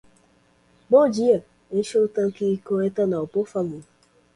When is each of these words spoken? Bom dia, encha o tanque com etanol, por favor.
Bom 0.89 1.07
dia, 1.07 1.45
encha 1.71 1.99
o 1.99 2.07
tanque 2.07 2.57
com 2.65 2.81
etanol, 2.81 3.27
por 3.27 3.45
favor. 3.47 3.83